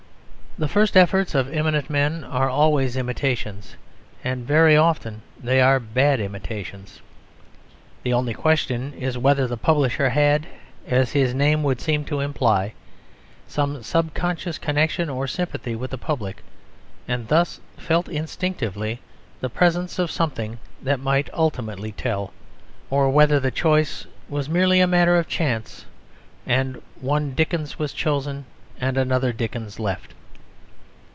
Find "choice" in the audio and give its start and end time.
23.51-24.05